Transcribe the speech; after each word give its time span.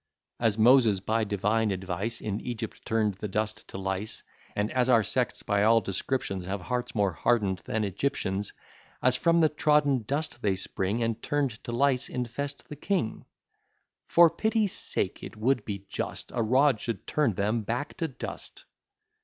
As 0.39 0.57
Moses, 0.57 0.99
by 0.99 1.23
divine 1.23 1.69
advice, 1.69 2.21
In 2.21 2.41
Egypt 2.41 2.83
turn'd 2.87 3.13
the 3.19 3.27
dust 3.27 3.67
to 3.67 3.77
lice; 3.77 4.23
And 4.55 4.71
as 4.71 4.89
our 4.89 5.03
sects, 5.03 5.43
by 5.43 5.61
all 5.61 5.79
descriptions, 5.79 6.47
Have 6.47 6.61
hearts 6.61 6.95
more 6.95 7.11
harden'd 7.13 7.61
than 7.65 7.83
Egyptians 7.83 8.51
As 9.03 9.15
from 9.15 9.41
the 9.41 9.49
trodden 9.49 10.01
dust 10.01 10.41
they 10.41 10.55
spring, 10.55 11.03
And, 11.03 11.21
turn'd 11.21 11.63
to 11.65 11.71
lice, 11.71 12.09
infest 12.09 12.67
the 12.67 12.75
king: 12.75 13.25
For 14.07 14.27
pity's 14.31 14.71
sake, 14.73 15.21
it 15.21 15.37
would 15.37 15.65
be 15.65 15.85
just, 15.87 16.31
A 16.33 16.41
rod 16.41 16.81
should 16.81 17.05
turn 17.05 17.35
them 17.35 17.61
back 17.61 17.95
to 17.97 18.07
dust. 18.07 18.65